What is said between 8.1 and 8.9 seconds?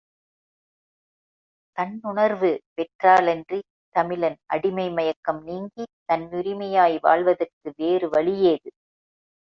வழியேது?